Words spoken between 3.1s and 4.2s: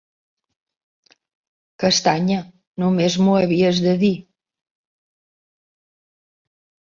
m'ho havies de dir!